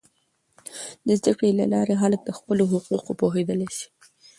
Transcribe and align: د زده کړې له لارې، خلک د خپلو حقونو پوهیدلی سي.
د 1.05 1.07
زده 1.19 1.31
کړې 1.37 1.51
له 1.59 1.65
لارې، 1.73 1.95
خلک 2.01 2.19
د 2.25 2.29
خپلو 2.37 2.63
حقونو 2.71 3.09
پوهیدلی 3.21 3.69
سي. 3.77 3.87